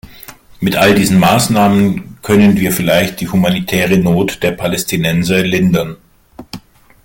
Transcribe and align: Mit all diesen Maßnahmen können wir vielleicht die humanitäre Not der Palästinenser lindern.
Mit 0.59 0.75
all 0.77 0.95
diesen 0.95 1.19
Maßnahmen 1.19 2.17
können 2.23 2.59
wir 2.59 2.71
vielleicht 2.71 3.21
die 3.21 3.27
humanitäre 3.27 3.99
Not 3.99 4.41
der 4.41 4.49
Palästinenser 4.53 5.43
lindern. 5.43 5.95